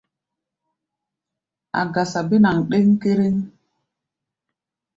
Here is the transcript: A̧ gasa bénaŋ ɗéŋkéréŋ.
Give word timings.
A̧ 1.79 1.83
gasa 1.93 2.21
bénaŋ 2.29 2.57
ɗéŋkéréŋ. 2.69 3.35